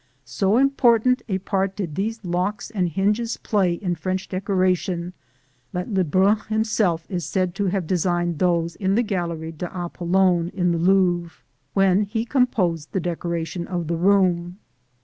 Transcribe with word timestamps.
So 0.25 0.57
important 0.57 1.21
a 1.29 1.37
part 1.37 1.75
did 1.75 1.93
these 1.93 2.25
locks 2.25 2.71
and 2.71 2.89
hinges 2.89 3.37
play 3.37 3.75
in 3.75 3.93
French 3.93 4.27
decoration 4.27 5.13
that 5.73 5.93
Lebrun 5.93 6.39
himself 6.49 7.05
is 7.07 7.23
said 7.23 7.53
to 7.53 7.67
have 7.67 7.85
designed 7.85 8.39
those 8.39 8.75
in 8.75 8.95
the 8.95 9.03
Galerie 9.03 9.51
d'Apollon, 9.55 10.49
in 10.55 10.71
the 10.71 10.79
Louvre, 10.79 11.43
when 11.75 12.01
he 12.05 12.25
composed 12.25 12.93
the 12.93 12.99
decoration 12.99 13.67
of 13.67 13.85
the 13.85 13.95
room. 13.95 14.57